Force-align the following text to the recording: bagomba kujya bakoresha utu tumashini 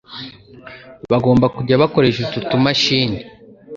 bagomba 1.11 1.45
kujya 1.55 1.81
bakoresha 1.81 2.19
utu 2.25 2.39
tumashini 2.49 3.19